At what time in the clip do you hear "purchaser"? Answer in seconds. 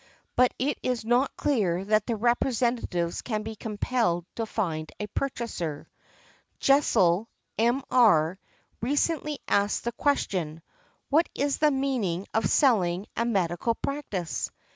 5.05-5.87